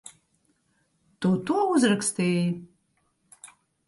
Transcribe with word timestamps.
Tu 1.25 1.29
to 1.49 1.57
uzrakstīji? 1.73 2.47